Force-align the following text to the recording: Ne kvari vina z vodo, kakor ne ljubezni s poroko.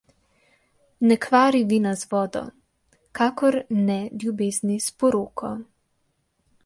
Ne 1.09 1.17
kvari 1.25 1.59
vina 1.73 1.91
z 1.99 2.09
vodo, 2.13 2.41
kakor 3.19 3.59
ne 3.83 3.99
ljubezni 4.25 4.79
s 4.87 5.01
poroko. 5.05 5.53